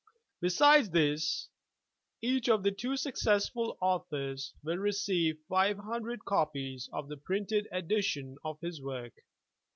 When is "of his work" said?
8.43-9.13